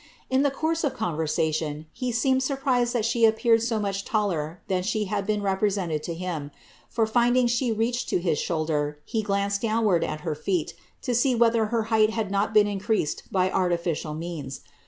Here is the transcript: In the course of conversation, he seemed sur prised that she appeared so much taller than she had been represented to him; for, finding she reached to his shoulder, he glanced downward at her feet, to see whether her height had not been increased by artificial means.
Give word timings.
In 0.31 0.41
the 0.41 0.49
course 0.49 0.83
of 0.83 0.95
conversation, 0.95 1.85
he 1.93 2.11
seemed 2.11 2.41
sur 2.41 2.55
prised 2.55 2.91
that 2.93 3.05
she 3.05 3.23
appeared 3.23 3.61
so 3.61 3.77
much 3.79 4.03
taller 4.03 4.59
than 4.67 4.81
she 4.81 5.05
had 5.05 5.27
been 5.27 5.43
represented 5.43 6.01
to 6.01 6.15
him; 6.15 6.49
for, 6.89 7.05
finding 7.05 7.45
she 7.45 7.71
reached 7.71 8.09
to 8.09 8.17
his 8.19 8.39
shoulder, 8.39 8.97
he 9.05 9.21
glanced 9.21 9.61
downward 9.61 10.03
at 10.03 10.21
her 10.21 10.33
feet, 10.33 10.73
to 11.03 11.13
see 11.13 11.35
whether 11.35 11.67
her 11.67 11.83
height 11.93 12.09
had 12.09 12.31
not 12.31 12.51
been 12.51 12.65
increased 12.65 13.31
by 13.31 13.51
artificial 13.51 14.15
means. 14.15 14.61